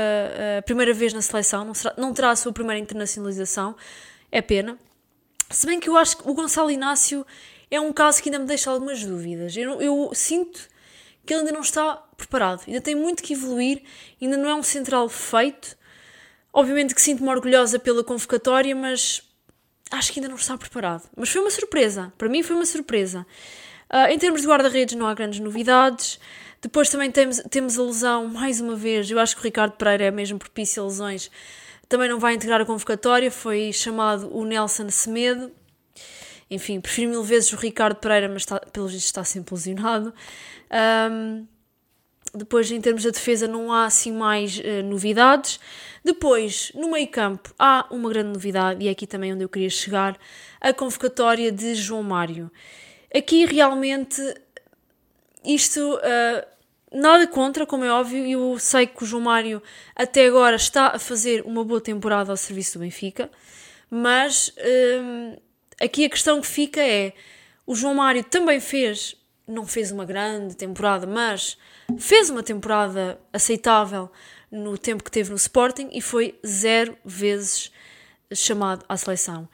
primeira 0.64 0.94
vez 0.94 1.12
na 1.12 1.20
seleção, 1.20 1.64
não, 1.64 1.74
será, 1.74 1.92
não 1.98 2.14
terá 2.14 2.30
a 2.30 2.36
sua 2.36 2.52
primeira 2.52 2.78
internacionalização. 2.78 3.74
É 4.30 4.40
pena. 4.40 4.78
Se 5.50 5.66
bem 5.66 5.80
que 5.80 5.88
eu 5.88 5.96
acho 5.96 6.18
que 6.18 6.30
o 6.30 6.34
Gonçalo 6.34 6.70
Inácio 6.70 7.26
é 7.68 7.80
um 7.80 7.92
caso 7.92 8.22
que 8.22 8.28
ainda 8.28 8.38
me 8.38 8.46
deixa 8.46 8.70
algumas 8.70 9.02
dúvidas. 9.02 9.56
Eu, 9.56 9.82
eu 9.82 10.10
sinto 10.14 10.68
que 11.26 11.34
ele 11.34 11.40
ainda 11.40 11.52
não 11.52 11.62
está 11.62 11.96
preparado, 12.16 12.62
ainda 12.64 12.80
tem 12.80 12.94
muito 12.94 13.24
que 13.24 13.32
evoluir, 13.32 13.82
ainda 14.22 14.36
não 14.36 14.48
é 14.48 14.54
um 14.54 14.62
central 14.62 15.08
feito. 15.08 15.76
Obviamente 16.52 16.94
que 16.94 17.02
sinto-me 17.02 17.28
orgulhosa 17.28 17.78
pela 17.78 18.02
convocatória, 18.02 18.74
mas 18.74 19.22
acho 19.90 20.12
que 20.12 20.20
ainda 20.20 20.28
não 20.28 20.36
está 20.36 20.56
preparado. 20.56 21.08
Mas 21.16 21.28
foi 21.28 21.40
uma 21.40 21.50
surpresa, 21.50 22.12
para 22.16 22.28
mim 22.28 22.42
foi 22.42 22.56
uma 22.56 22.66
surpresa. 22.66 23.26
Uh, 23.90 24.10
em 24.10 24.18
termos 24.18 24.42
de 24.42 24.46
guarda-redes, 24.46 24.94
não 24.96 25.06
há 25.06 25.14
grandes 25.14 25.40
novidades. 25.40 26.18
Depois 26.60 26.88
também 26.88 27.10
temos, 27.10 27.40
temos 27.50 27.78
a 27.78 27.82
lesão, 27.82 28.26
mais 28.28 28.60
uma 28.60 28.74
vez, 28.74 29.10
eu 29.10 29.18
acho 29.18 29.36
que 29.36 29.40
o 29.40 29.44
Ricardo 29.44 29.72
Pereira 29.72 30.04
é 30.04 30.10
mesmo 30.10 30.38
propício 30.38 30.82
a 30.82 30.86
lesões, 30.86 31.30
também 31.88 32.08
não 32.08 32.18
vai 32.18 32.34
integrar 32.34 32.60
a 32.60 32.66
convocatória, 32.66 33.30
foi 33.30 33.72
chamado 33.72 34.28
o 34.36 34.44
Nelson 34.44 34.90
Semedo. 34.90 35.52
Enfim, 36.50 36.80
prefiro 36.80 37.10
mil 37.10 37.22
vezes 37.22 37.52
o 37.52 37.56
Ricardo 37.56 37.96
Pereira, 37.96 38.28
mas 38.28 38.42
está, 38.42 38.58
pelo 38.58 38.88
visto 38.88 39.06
está 39.06 39.22
sempre 39.22 39.54
lesionado. 39.54 40.12
Um, 41.10 41.46
depois, 42.34 42.70
em 42.70 42.80
termos 42.80 43.02
de 43.02 43.10
defesa, 43.10 43.46
não 43.48 43.72
há 43.72 43.86
assim 43.86 44.12
mais 44.12 44.58
uh, 44.58 44.82
novidades. 44.84 45.58
Depois, 46.04 46.72
no 46.74 46.90
meio 46.90 47.08
campo, 47.08 47.54
há 47.58 47.86
uma 47.90 48.08
grande 48.08 48.30
novidade, 48.30 48.84
e 48.84 48.88
é 48.88 48.90
aqui 48.90 49.06
também 49.06 49.32
onde 49.32 49.44
eu 49.44 49.48
queria 49.48 49.70
chegar: 49.70 50.18
a 50.60 50.72
convocatória 50.72 51.50
de 51.50 51.74
João 51.74 52.02
Mário. 52.02 52.50
Aqui 53.14 53.44
realmente, 53.46 54.22
isto. 55.44 55.80
Uh, 55.80 56.58
Nada 56.90 57.26
contra, 57.26 57.66
como 57.66 57.84
é 57.84 57.92
óbvio, 57.92 58.26
eu 58.26 58.58
sei 58.58 58.86
que 58.86 59.02
o 59.02 59.06
João 59.06 59.22
Mário 59.22 59.62
até 59.94 60.26
agora 60.26 60.56
está 60.56 60.86
a 60.88 60.98
fazer 60.98 61.42
uma 61.44 61.62
boa 61.62 61.82
temporada 61.82 62.30
ao 62.30 62.36
serviço 62.36 62.78
do 62.78 62.80
Benfica, 62.80 63.30
mas 63.90 64.54
hum, 65.02 65.36
aqui 65.78 66.06
a 66.06 66.08
questão 66.08 66.40
que 66.40 66.46
fica 66.46 66.80
é: 66.80 67.12
o 67.66 67.74
João 67.74 67.94
Mário 67.94 68.24
também 68.24 68.58
fez 68.58 69.14
não 69.48 69.66
fez 69.66 69.90
uma 69.90 70.04
grande 70.04 70.54
temporada, 70.54 71.06
mas 71.06 71.56
fez 71.98 72.28
uma 72.28 72.42
temporada 72.42 73.18
aceitável 73.32 74.10
no 74.50 74.76
tempo 74.76 75.02
que 75.02 75.10
teve 75.10 75.30
no 75.30 75.36
Sporting 75.36 75.88
e 75.92 76.00
foi 76.00 76.38
zero 76.46 76.96
vezes 77.04 77.72
chamado 78.32 78.84
à 78.88 78.96
seleção. 78.96 79.48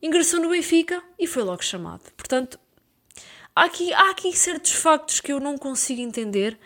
Ingressou 0.00 0.40
no 0.40 0.50
Benfica 0.50 1.02
e 1.18 1.26
foi 1.26 1.42
logo 1.42 1.62
chamado. 1.62 2.10
Portanto, 2.16 2.58
há 3.54 3.64
aqui, 3.64 3.92
há 3.92 4.10
aqui 4.10 4.34
certos 4.36 4.72
factos 4.72 5.20
que 5.20 5.32
eu 5.32 5.40
não 5.40 5.58
consigo 5.58 6.00
entender. 6.00 6.58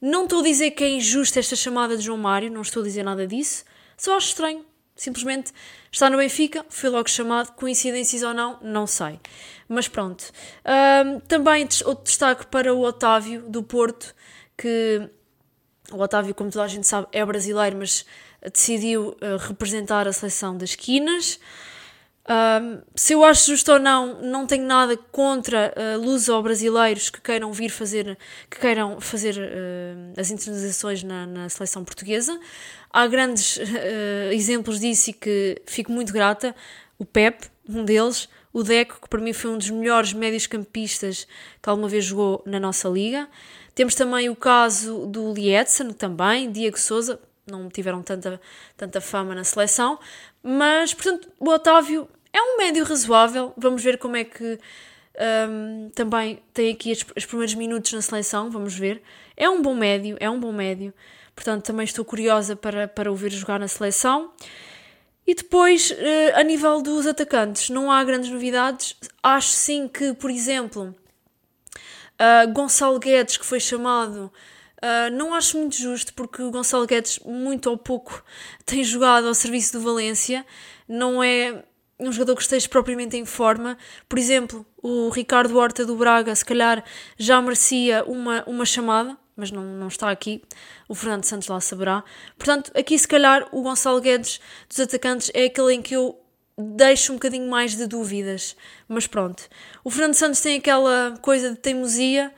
Não 0.00 0.24
estou 0.24 0.40
a 0.40 0.44
dizer 0.44 0.72
que 0.72 0.82
é 0.82 0.88
injusta 0.88 1.38
esta 1.38 1.54
chamada 1.54 1.96
de 1.96 2.02
João 2.02 2.18
Mário, 2.18 2.50
não 2.50 2.62
estou 2.62 2.82
a 2.82 2.86
dizer 2.86 3.04
nada 3.04 3.26
disso. 3.26 3.64
Só 3.96 4.16
acho 4.16 4.28
estranho. 4.28 4.64
Simplesmente 5.02 5.52
está 5.90 6.08
no 6.08 6.16
Benfica, 6.16 6.64
foi 6.68 6.88
logo 6.88 7.10
chamado, 7.10 7.52
coincidências 7.52 8.22
ou 8.22 8.32
não, 8.32 8.58
não 8.62 8.86
sei. 8.86 9.18
Mas 9.68 9.88
pronto. 9.88 10.24
Um, 10.64 11.18
também 11.20 11.68
outro 11.84 12.04
destaque 12.04 12.46
para 12.46 12.72
o 12.72 12.80
Otávio, 12.80 13.42
do 13.48 13.62
Porto, 13.62 14.14
que 14.56 15.10
o 15.90 15.98
Otávio, 15.98 16.34
como 16.34 16.50
toda 16.50 16.64
a 16.64 16.68
gente 16.68 16.86
sabe, 16.86 17.08
é 17.10 17.24
brasileiro, 17.24 17.78
mas 17.78 18.06
decidiu 18.52 19.16
uh, 19.20 19.36
representar 19.38 20.06
a 20.06 20.12
seleção 20.12 20.56
das 20.56 20.76
quinas. 20.76 21.40
Um, 22.28 22.80
se 22.94 23.14
eu 23.14 23.24
acho 23.24 23.50
justo 23.50 23.72
ou 23.72 23.80
não, 23.80 24.22
não 24.22 24.46
tenho 24.46 24.64
nada 24.64 24.96
contra 25.10 25.74
uh, 25.76 26.00
luso-brasileiros 26.00 27.10
que 27.10 27.20
queiram 27.20 27.52
vir 27.52 27.68
fazer, 27.68 28.16
que 28.48 28.60
queiram 28.60 29.00
fazer 29.00 29.34
uh, 29.36 30.20
as 30.20 30.30
internalizações 30.30 31.02
na, 31.02 31.26
na, 31.26 31.48
seleção 31.48 31.84
portuguesa. 31.84 32.38
Há 32.92 33.06
grandes 33.06 33.56
uh, 33.56 34.32
exemplos 34.32 34.78
disso 34.78 35.10
e 35.10 35.12
que 35.12 35.62
fico 35.66 35.90
muito 35.90 36.12
grata. 36.12 36.54
O 36.98 37.04
Pep, 37.04 37.46
um 37.68 37.84
deles, 37.84 38.28
o 38.52 38.62
Deco, 38.62 39.00
que 39.00 39.08
para 39.08 39.20
mim 39.20 39.32
foi 39.32 39.50
um 39.50 39.58
dos 39.58 39.70
melhores 39.70 40.12
médios-campistas 40.12 41.26
que 41.62 41.68
alguma 41.68 41.88
vez 41.88 42.04
jogou 42.04 42.42
na 42.44 42.60
nossa 42.60 42.88
liga. 42.88 43.28
Temos 43.74 43.94
também 43.94 44.28
o 44.28 44.36
caso 44.36 45.06
do 45.06 45.32
Lietzen, 45.32 45.92
também, 45.92 46.52
Diego 46.52 46.78
Souza, 46.78 47.18
não 47.46 47.68
tiveram 47.68 48.02
tanta, 48.02 48.40
tanta 48.76 49.00
fama 49.00 49.34
na 49.34 49.42
seleção, 49.42 49.98
mas, 50.42 50.92
portanto, 50.92 51.28
o 51.40 51.48
Otávio 51.48 52.08
é 52.32 52.40
um 52.40 52.58
médio 52.58 52.84
razoável. 52.84 53.52
Vamos 53.56 53.82
ver 53.82 53.98
como 53.98 54.16
é 54.16 54.24
que 54.24 54.58
um, 55.48 55.90
também 55.94 56.42
tem 56.52 56.72
aqui 56.72 56.92
os 57.16 57.24
primeiros 57.24 57.54
minutos 57.54 57.92
na 57.92 58.02
seleção. 58.02 58.50
Vamos 58.50 58.74
ver. 58.74 59.02
É 59.36 59.48
um 59.48 59.62
bom 59.62 59.74
médio, 59.74 60.16
é 60.20 60.28
um 60.28 60.38
bom 60.38 60.52
médio. 60.52 60.92
Portanto, 61.34 61.64
também 61.64 61.84
estou 61.84 62.04
curiosa 62.04 62.54
para, 62.54 62.86
para 62.86 63.10
o 63.10 63.16
ver 63.16 63.30
jogar 63.30 63.58
na 63.58 63.68
seleção. 63.68 64.32
E 65.26 65.34
depois, 65.34 65.90
uh, 65.90 65.94
a 66.34 66.42
nível 66.42 66.82
dos 66.82 67.06
atacantes, 67.06 67.70
não 67.70 67.90
há 67.90 68.02
grandes 68.04 68.30
novidades. 68.30 68.96
Acho 69.22 69.50
sim 69.50 69.88
que, 69.88 70.12
por 70.14 70.30
exemplo, 70.30 70.94
Gonçalo 72.52 72.98
Guedes, 73.00 73.36
que 73.36 73.44
foi 73.44 73.58
chamado 73.58 74.32
Uh, 74.82 75.14
não 75.16 75.32
acho 75.32 75.56
muito 75.56 75.76
justo 75.76 76.12
porque 76.12 76.42
o 76.42 76.50
Gonçalo 76.50 76.84
Guedes, 76.86 77.20
muito 77.24 77.70
ou 77.70 77.78
pouco, 77.78 78.24
tem 78.66 78.82
jogado 78.82 79.28
ao 79.28 79.34
serviço 79.34 79.74
do 79.74 79.80
Valência. 79.80 80.44
Não 80.88 81.22
é 81.22 81.62
um 82.00 82.10
jogador 82.10 82.34
que 82.34 82.42
esteja 82.42 82.68
propriamente 82.68 83.16
em 83.16 83.24
forma. 83.24 83.78
Por 84.08 84.18
exemplo, 84.18 84.66
o 84.82 85.08
Ricardo 85.10 85.56
Horta 85.56 85.86
do 85.86 85.94
Braga, 85.94 86.34
se 86.34 86.44
calhar, 86.44 86.82
já 87.16 87.40
merecia 87.40 88.02
uma, 88.04 88.42
uma 88.44 88.66
chamada, 88.66 89.16
mas 89.36 89.50
não, 89.50 89.62
não 89.62 89.88
está 89.88 90.10
aqui. 90.10 90.42
O 90.88 90.94
Fernando 90.94 91.24
Santos 91.24 91.48
lá 91.48 91.60
saberá. 91.60 92.04
Portanto, 92.36 92.70
aqui, 92.74 92.98
se 92.98 93.08
calhar, 93.08 93.48
o 93.52 93.62
Gonçalo 93.62 94.00
Guedes 94.00 94.40
dos 94.68 94.80
atacantes 94.80 95.30
é 95.34 95.44
aquele 95.44 95.74
em 95.74 95.82
que 95.82 95.94
eu 95.94 96.18
deixo 96.58 97.12
um 97.12 97.16
bocadinho 97.16 97.48
mais 97.50 97.76
de 97.76 97.86
dúvidas. 97.86 98.56
Mas 98.88 99.06
pronto. 99.06 99.48
O 99.82 99.90
Fernando 99.90 100.14
Santos 100.14 100.40
tem 100.40 100.58
aquela 100.58 101.18
coisa 101.22 101.50
de 101.50 101.56
teimosia. 101.56 102.32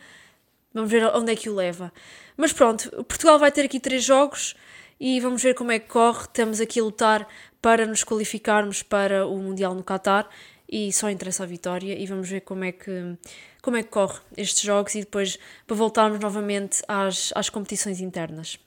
Vamos 0.73 0.91
ver 0.91 1.05
onde 1.15 1.33
é 1.33 1.37
que 1.37 1.49
o 1.49 1.55
leva. 1.55 1.93
Mas 2.37 2.53
pronto, 2.53 2.91
Portugal 3.05 3.39
vai 3.39 3.53
ter 3.53 3.65
aqui 3.65 3.79
três 3.79 4.03
jogos 4.03 4.57
e 4.99 5.21
vamos 5.21 5.43
ver 5.43 5.55
como 5.55 5.73
é 5.73 5.79
que 5.79 5.89
corre. 5.89 6.23
Estamos 6.23 6.61
aqui 6.61 6.81
a 6.81 6.85
lutar 6.85 7.29
para 7.61 7.87
nos 7.87 8.05
qualificarmos 8.05 8.83
para 8.83 9.27
o 9.27 9.39
Mundial 9.39 9.75
no 9.75 9.83
Qatar 9.83 10.29
e 10.75 10.93
só 10.93 11.09
interessa 11.09 11.45
a 11.45 11.47
vitória 11.47 11.97
e 11.97 12.04
vamos 12.04 12.28
ver 12.28 12.40
como 12.40 12.64
é 12.64 12.73
que, 12.73 13.16
como 13.62 13.76
é 13.76 13.83
que 13.85 13.90
corre 13.90 14.19
estes 14.37 14.61
jogos 14.61 14.93
e 14.97 15.00
depois 15.00 15.38
para 15.69 15.76
voltarmos 15.76 16.19
novamente 16.19 16.83
às, 16.88 17.33
às 17.37 17.49
competições 17.49 18.00
internas. 18.00 18.59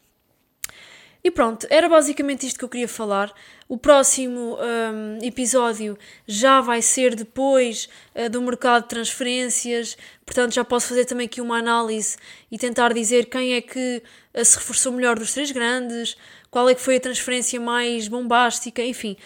E 1.22 1.30
pronto, 1.30 1.68
era 1.70 1.90
basicamente 1.90 2.48
isto 2.48 2.58
que 2.58 2.64
eu 2.64 2.70
queria 2.70 2.88
falar. 2.88 3.34
O 3.68 3.78
próximo 3.78 4.56
um, 4.56 5.20
episódio 5.22 5.98
já 6.26 6.62
vai 6.62 6.82
ser 6.82 7.14
depois 7.14 7.90
uh, 8.16 8.30
do 8.30 8.42
mercado 8.42 8.84
de 8.84 8.90
transferências, 8.90 9.98
portanto 10.26 10.54
já 10.54 10.64
posso 10.64 10.88
fazer 10.88 11.04
também 11.04 11.26
aqui 11.26 11.42
uma 11.42 11.58
análise 11.58 12.16
e 12.50 12.58
tentar 12.58 12.94
dizer 12.94 13.26
quem 13.26 13.56
é 13.56 13.62
que 13.62 14.02
uh, 14.34 14.46
se 14.46 14.56
reforçou 14.56 14.94
melhor 14.94 15.20
dos 15.20 15.34
três 15.34 15.52
grandes, 15.52 16.16
qual 16.50 16.70
é 16.70 16.74
que 16.74 16.80
foi 16.80 16.96
a 16.96 17.02
transferência 17.02 17.60
mais 17.60 18.08
bombástica, 18.08 18.82
enfim. 18.82 19.18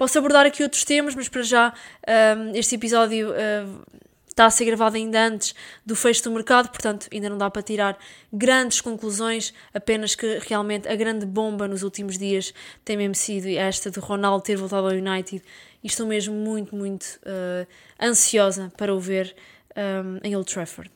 Posso 0.00 0.16
abordar 0.16 0.46
aqui 0.46 0.62
outros 0.62 0.82
temas, 0.82 1.14
mas 1.14 1.28
para 1.28 1.42
já 1.42 1.74
um, 2.38 2.56
este 2.56 2.74
episódio 2.74 3.32
uh, 3.32 3.82
está 4.26 4.46
a 4.46 4.50
ser 4.50 4.64
gravado 4.64 4.96
ainda 4.96 5.26
antes 5.26 5.54
do 5.84 5.94
fecho 5.94 6.24
do 6.24 6.30
mercado, 6.30 6.70
portanto 6.70 7.06
ainda 7.12 7.28
não 7.28 7.36
dá 7.36 7.50
para 7.50 7.60
tirar 7.60 7.98
grandes 8.32 8.80
conclusões, 8.80 9.52
apenas 9.74 10.14
que 10.14 10.38
realmente 10.48 10.88
a 10.88 10.96
grande 10.96 11.26
bomba 11.26 11.68
nos 11.68 11.82
últimos 11.82 12.16
dias 12.16 12.54
tem 12.82 12.96
mesmo 12.96 13.14
sido 13.14 13.46
esta 13.48 13.90
de 13.90 14.00
Ronaldo 14.00 14.42
ter 14.42 14.56
voltado 14.56 14.86
ao 14.88 14.94
United 14.94 15.44
e 15.84 15.86
estou 15.86 16.06
mesmo 16.06 16.34
muito, 16.34 16.74
muito 16.74 17.20
uh, 17.26 17.66
ansiosa 18.02 18.72
para 18.78 18.94
o 18.94 18.98
ver 18.98 19.36
um, 19.76 20.18
em 20.26 20.34
Old 20.34 20.50
Trafford. 20.50 20.90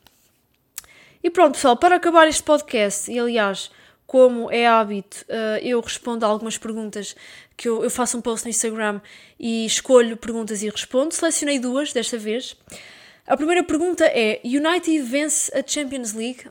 E 1.23 1.28
pronto, 1.28 1.56
pessoal, 1.56 1.76
para 1.76 1.96
acabar 1.96 2.26
este 2.26 2.42
podcast, 2.42 3.12
e 3.12 3.18
aliás, 3.18 3.70
como 4.06 4.50
é 4.50 4.66
hábito, 4.66 5.25
uh, 5.28 5.58
eu 5.62 5.80
respondo 5.80 6.25
a 6.25 6.28
algumas 6.28 6.58
perguntas 6.58 7.16
que 7.56 7.68
eu, 7.68 7.82
eu, 7.82 7.90
faço 7.90 8.18
um 8.18 8.20
post 8.20 8.44
no 8.44 8.50
Instagram 8.50 9.00
e 9.38 9.64
escolho 9.64 10.16
perguntas 10.16 10.62
e 10.62 10.68
respondo. 10.68 11.14
Selecionei 11.14 11.58
duas 11.58 11.92
desta 11.92 12.18
vez. 12.18 12.56
A 13.26 13.37
primeira 13.37 13.64
pergunta 13.64 14.04
é: 14.04 14.40
United 14.44 15.00
vence 15.00 15.50
a 15.56 15.66
Champions 15.66 16.12
League? 16.12 16.44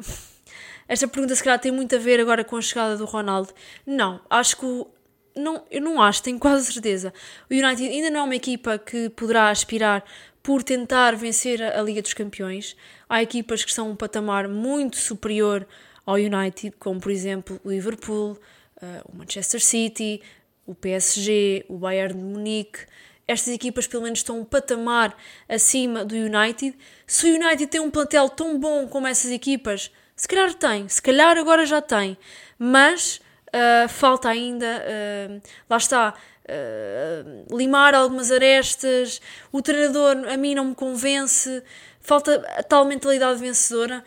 Esta 0.87 1.07
pergunta, 1.07 1.35
se 1.35 1.43
calhar, 1.43 1.59
tem 1.59 1.71
muito 1.71 1.95
a 1.95 1.99
ver 1.99 2.19
agora 2.19 2.43
com 2.43 2.57
a 2.57 2.61
chegada 2.61 2.97
do 2.97 3.05
Ronaldo. 3.05 3.53
Não, 3.85 4.19
acho 4.29 4.57
que 4.57 4.65
o, 4.65 4.87
não, 5.35 5.63
eu 5.71 5.81
não 5.81 6.01
acho, 6.01 6.21
tenho 6.21 6.39
quase 6.39 6.71
certeza. 6.71 7.13
O 7.49 7.53
United 7.53 7.87
ainda 7.87 8.09
não 8.09 8.21
é 8.21 8.23
uma 8.23 8.35
equipa 8.35 8.77
que 8.77 9.09
poderá 9.09 9.49
aspirar 9.49 10.03
por 10.41 10.61
tentar 10.61 11.15
vencer 11.15 11.61
a, 11.61 11.81
Liga 11.81 12.01
dos 12.01 12.13
Campeões. 12.13 12.75
Há 13.07 13.23
equipas 13.23 13.63
que 13.63 13.69
estão 13.69 13.89
um 13.89 13.95
patamar 13.95 14.47
muito 14.47 14.97
superior 14.97 15.65
ao 16.05 16.15
United, 16.15 16.75
como 16.79 16.99
por 16.99 17.11
exemplo 17.11 17.59
o 17.63 17.69
Liverpool, 17.69 18.31
uh, 18.31 19.11
o 19.11 19.17
Manchester 19.17 19.63
City, 19.63 20.21
o 20.65 20.73
PSG, 20.73 21.65
o 21.67 21.77
Bayern 21.77 22.17
de 22.17 22.23
Munique 22.23 22.85
estas 23.27 23.53
equipas 23.53 23.87
pelo 23.87 24.03
menos 24.03 24.19
estão 24.19 24.39
um 24.39 24.45
patamar 24.45 25.15
acima 25.47 26.03
do 26.03 26.15
United. 26.15 26.77
Se 27.07 27.25
o 27.29 27.35
United 27.35 27.67
tem 27.67 27.81
um 27.81 27.89
plantel 27.89 28.29
tão 28.29 28.59
bom 28.59 28.87
como 28.87 29.07
essas 29.07 29.31
equipas, 29.31 29.91
se 30.15 30.27
calhar 30.27 30.53
tem, 30.53 30.87
se 30.87 31.01
calhar 31.01 31.37
agora 31.37 31.65
já 31.65 31.81
tem, 31.81 32.17
mas 32.59 33.21
uh, 33.47 33.89
falta 33.89 34.29
ainda, 34.29 34.65
uh, 34.65 35.41
lá 35.69 35.77
está, 35.77 36.13
uh, 36.43 37.57
limar 37.57 37.95
algumas 37.95 38.31
arestas. 38.31 39.21
O 39.51 39.61
treinador 39.61 40.27
a 40.27 40.37
mim 40.37 40.53
não 40.53 40.65
me 40.65 40.75
convence, 40.75 41.63
falta 41.99 42.35
a 42.57 42.63
tal 42.63 42.85
mentalidade 42.85 43.39
vencedora. 43.39 44.03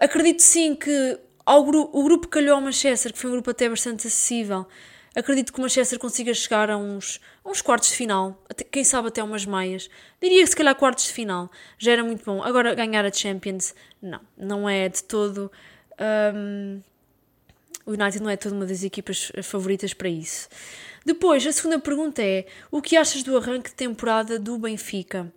Acredito 0.00 0.42
sim 0.42 0.74
que 0.74 1.18
ao 1.44 1.64
gru 1.64 1.88
o 1.92 2.02
grupo 2.02 2.26
que 2.26 2.32
calhou 2.32 2.56
ao 2.56 2.60
Manchester, 2.60 3.12
que 3.12 3.18
foi 3.18 3.30
um 3.30 3.34
grupo 3.34 3.50
até 3.50 3.68
bastante 3.68 4.06
acessível, 4.06 4.66
acredito 5.14 5.52
que 5.52 5.58
o 5.58 5.62
Manchester 5.62 5.98
consiga 5.98 6.34
chegar 6.34 6.70
a 6.70 6.76
uns, 6.76 7.20
a 7.44 7.48
uns 7.48 7.62
quartos 7.62 7.90
de 7.90 7.96
final, 7.96 8.42
até, 8.48 8.64
quem 8.64 8.84
sabe 8.84 9.08
até 9.08 9.22
umas 9.22 9.46
meias. 9.46 9.88
Diria 10.20 10.42
que 10.42 10.50
se 10.50 10.56
calhar 10.56 10.74
quartos 10.74 11.06
de 11.06 11.12
final 11.12 11.50
já 11.78 11.92
era 11.92 12.04
muito 12.04 12.24
bom. 12.24 12.42
Agora 12.42 12.74
ganhar 12.74 13.04
a 13.04 13.12
Champions, 13.12 13.74
não, 14.02 14.20
não 14.36 14.68
é 14.68 14.88
de 14.88 15.02
todo. 15.04 15.50
Um, 16.34 16.82
o 17.86 17.92
United 17.92 18.20
não 18.20 18.28
é 18.28 18.36
toda 18.36 18.54
uma 18.54 18.66
das 18.66 18.82
equipas 18.82 19.30
favoritas 19.42 19.94
para 19.94 20.08
isso. 20.08 20.48
Depois, 21.04 21.46
a 21.46 21.52
segunda 21.52 21.78
pergunta 21.78 22.20
é: 22.20 22.44
o 22.70 22.82
que 22.82 22.96
achas 22.96 23.22
do 23.22 23.36
arranque 23.36 23.70
de 23.70 23.76
temporada 23.76 24.38
do 24.38 24.58
Benfica? 24.58 25.32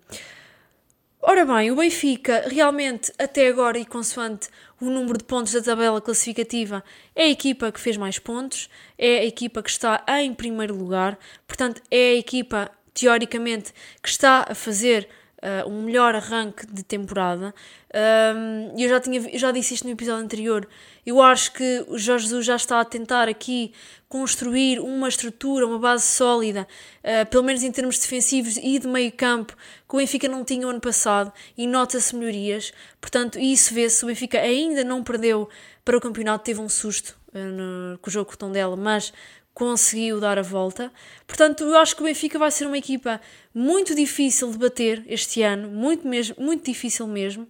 Ora 1.22 1.44
bem, 1.44 1.70
o 1.70 1.76
Benfica 1.76 2.48
realmente 2.48 3.12
até 3.18 3.46
agora 3.48 3.78
e 3.78 3.84
consoante 3.84 4.48
o 4.80 4.86
número 4.86 5.18
de 5.18 5.24
pontos 5.24 5.52
da 5.52 5.60
tabela 5.60 6.00
classificativa 6.00 6.82
é 7.14 7.24
a 7.24 7.28
equipa 7.28 7.70
que 7.70 7.78
fez 7.78 7.98
mais 7.98 8.18
pontos, 8.18 8.70
é 8.96 9.18
a 9.18 9.24
equipa 9.26 9.62
que 9.62 9.68
está 9.68 10.02
em 10.22 10.32
primeiro 10.32 10.74
lugar, 10.74 11.18
portanto 11.46 11.82
é 11.90 12.12
a 12.12 12.14
equipa 12.14 12.70
teoricamente 12.94 13.74
que 14.02 14.08
está 14.08 14.46
a 14.48 14.54
fazer 14.54 15.10
uh, 15.42 15.68
um 15.68 15.82
melhor 15.82 16.14
arranque 16.14 16.66
de 16.66 16.82
temporada. 16.82 17.54
Um, 17.92 18.78
eu 18.78 18.88
já, 18.88 19.00
tinha, 19.00 19.38
já 19.38 19.50
disse 19.50 19.74
isto 19.74 19.84
no 19.84 19.92
episódio 19.92 20.24
anterior. 20.24 20.68
Eu 21.04 21.20
acho 21.20 21.52
que 21.52 21.84
o 21.88 21.98
Jorge 21.98 22.24
Jesus 22.24 22.46
já 22.46 22.56
está 22.56 22.80
a 22.80 22.84
tentar 22.84 23.28
aqui 23.28 23.72
construir 24.08 24.80
uma 24.80 25.08
estrutura, 25.08 25.66
uma 25.66 25.78
base 25.78 26.04
sólida, 26.04 26.66
uh, 27.02 27.28
pelo 27.30 27.44
menos 27.44 27.62
em 27.62 27.72
termos 27.72 27.98
defensivos 27.98 28.56
e 28.56 28.78
de 28.78 28.86
meio 28.86 29.12
campo, 29.12 29.56
que 29.88 29.94
o 29.94 29.98
Benfica 29.98 30.28
não 30.28 30.44
tinha 30.44 30.66
o 30.66 30.70
ano 30.70 30.80
passado 30.80 31.32
e 31.56 31.66
nota-se 31.66 32.14
melhorias. 32.14 32.72
Portanto, 33.00 33.38
isso 33.38 33.74
vê-se. 33.74 34.04
O 34.04 34.08
Benfica 34.08 34.38
ainda 34.38 34.84
não 34.84 35.02
perdeu 35.02 35.48
para 35.84 35.96
o 35.96 36.00
campeonato, 36.00 36.44
teve 36.44 36.60
um 36.60 36.68
susto 36.68 37.18
uh, 37.34 37.38
no, 37.38 37.98
com 37.98 38.08
o 38.08 38.12
jogo 38.12 38.36
com 38.36 38.46
o 38.46 38.50
dela, 38.50 38.76
mas 38.76 39.12
conseguiu 39.60 40.18
dar 40.18 40.38
a 40.38 40.42
volta. 40.42 40.90
Portanto, 41.26 41.64
eu 41.64 41.76
acho 41.76 41.94
que 41.94 42.00
o 42.00 42.06
Benfica 42.06 42.38
vai 42.38 42.50
ser 42.50 42.66
uma 42.66 42.78
equipa 42.78 43.20
muito 43.54 43.94
difícil 43.94 44.50
de 44.50 44.56
bater 44.56 45.04
este 45.06 45.42
ano, 45.42 45.68
muito, 45.68 46.08
mesmo, 46.08 46.34
muito 46.38 46.64
difícil 46.64 47.06
mesmo. 47.06 47.46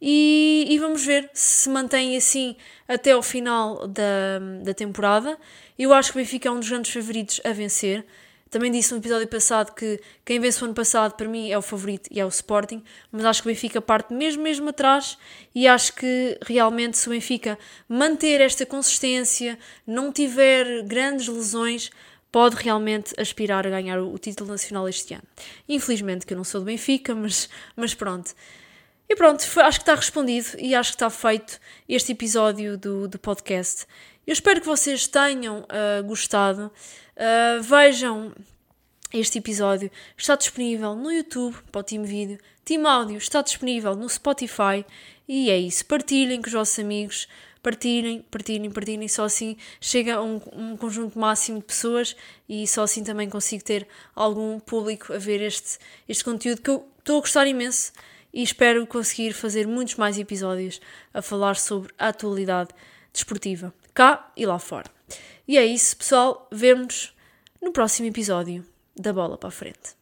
E, 0.00 0.66
e, 0.70 0.78
vamos 0.78 1.04
ver 1.04 1.28
se 1.34 1.64
se 1.64 1.68
mantém 1.68 2.16
assim 2.16 2.56
até 2.88 3.12
ao 3.12 3.22
final 3.22 3.86
da, 3.86 4.38
da 4.62 4.72
temporada. 4.72 5.36
Eu 5.78 5.92
acho 5.92 6.12
que 6.12 6.18
o 6.18 6.22
Benfica 6.22 6.48
é 6.48 6.52
um 6.52 6.60
dos 6.60 6.70
grandes 6.70 6.90
favoritos 6.90 7.42
a 7.44 7.52
vencer. 7.52 8.06
Também 8.50 8.72
disse 8.72 8.90
no 8.90 8.98
episódio 8.98 9.28
passado 9.28 9.72
que 9.72 10.00
quem 10.24 10.40
vence 10.40 10.60
o 10.60 10.64
ano 10.64 10.74
passado 10.74 11.14
para 11.14 11.28
mim 11.28 11.50
é 11.50 11.56
o 11.56 11.62
favorito 11.62 12.08
e 12.10 12.18
é 12.18 12.24
o 12.24 12.28
Sporting, 12.28 12.82
mas 13.12 13.24
acho 13.24 13.42
que 13.42 13.48
o 13.48 13.52
Benfica 13.52 13.80
parte 13.80 14.12
mesmo, 14.12 14.42
mesmo 14.42 14.68
atrás 14.70 15.16
e 15.54 15.68
acho 15.68 15.94
que 15.94 16.36
realmente 16.44 16.98
se 16.98 17.06
o 17.06 17.12
Benfica 17.12 17.56
manter 17.88 18.40
esta 18.40 18.66
consistência, 18.66 19.56
não 19.86 20.12
tiver 20.12 20.82
grandes 20.82 21.28
lesões, 21.28 21.90
pode 22.32 22.56
realmente 22.56 23.14
aspirar 23.16 23.66
a 23.68 23.70
ganhar 23.70 24.00
o, 24.00 24.18
título 24.18 24.50
nacional 24.50 24.88
este 24.88 25.14
ano. 25.14 25.24
Infelizmente 25.68 26.26
que 26.26 26.32
eu 26.32 26.36
não 26.36 26.44
sou 26.44 26.60
do 26.60 26.64
Benfica, 26.64 27.14
mas, 27.14 27.48
mas 27.76 27.94
pronto. 27.94 28.34
E 29.08 29.16
pronto, 29.16 29.44
acho 29.60 29.78
que 29.78 29.82
está 29.82 29.94
respondido 29.94 30.48
e 30.58 30.74
acho 30.74 30.90
que 30.90 30.96
está 30.96 31.10
feito 31.10 31.60
este 31.88 32.12
episódio 32.12 32.78
do, 32.78 33.08
do 33.08 33.18
podcast. 33.18 33.86
Eu 34.26 34.32
espero 34.32 34.60
que 34.60 34.66
vocês 34.66 35.06
tenham 35.06 35.60
uh, 35.60 36.04
gostado. 36.04 36.70
Uh, 37.16 37.62
vejam 37.62 38.32
este 39.12 39.38
episódio. 39.38 39.90
Está 40.16 40.36
disponível 40.36 40.94
no 40.94 41.10
YouTube 41.10 41.56
para 41.72 41.80
o 41.80 41.82
Team 41.82 42.04
Vídeo. 42.04 42.38
Team 42.64 42.86
Áudio 42.86 43.16
está 43.16 43.42
disponível 43.42 43.96
no 43.96 44.08
Spotify. 44.08 44.84
E 45.26 45.50
é 45.50 45.58
isso. 45.58 45.84
Partilhem 45.86 46.40
com 46.40 46.48
os 46.48 46.52
vossos 46.52 46.78
amigos. 46.78 47.28
Partilhem, 47.62 48.22
partilhem, 48.30 48.70
partilhem. 48.70 49.08
Só 49.08 49.24
assim 49.24 49.56
chega 49.80 50.16
a 50.16 50.22
um, 50.22 50.40
um 50.52 50.76
conjunto 50.76 51.18
máximo 51.18 51.58
de 51.58 51.64
pessoas 51.64 52.14
e 52.48 52.66
só 52.66 52.82
assim 52.82 53.02
também 53.02 53.28
consigo 53.28 53.64
ter 53.64 53.88
algum 54.14 54.60
público 54.60 55.12
a 55.12 55.18
ver 55.18 55.40
este, 55.40 55.78
este 56.08 56.24
conteúdo 56.24 56.62
que 56.62 56.70
eu 56.70 56.86
estou 56.98 57.18
a 57.18 57.20
gostar 57.20 57.46
imenso 57.46 57.92
e 58.32 58.42
espero 58.42 58.86
conseguir 58.86 59.32
fazer 59.32 59.66
muitos 59.66 59.96
mais 59.96 60.18
episódios 60.18 60.80
a 61.12 61.20
falar 61.20 61.56
sobre 61.56 61.92
a 61.98 62.08
atualidade 62.08 62.70
desportiva, 63.12 63.74
cá 63.94 64.32
e 64.36 64.46
lá 64.46 64.58
fora. 64.58 64.90
E 65.46 65.58
é 65.58 65.64
isso, 65.64 65.96
pessoal. 65.96 66.48
Vemos 66.50 67.14
no 67.60 67.72
próximo 67.72 68.08
episódio 68.08 68.64
da 68.96 69.12
Bola 69.12 69.36
para 69.36 69.48
a 69.48 69.52
Frente. 69.52 69.99